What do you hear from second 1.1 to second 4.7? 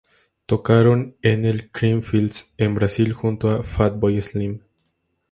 en el Creamfields en Brasil junto a Fat Boy Slim.